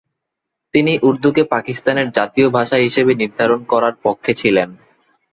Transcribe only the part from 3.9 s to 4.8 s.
পক্ষে ছিলেন।